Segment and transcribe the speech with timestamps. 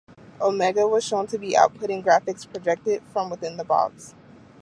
[0.41, 4.15] Omega was shown to be outputting graphics projected from within the box.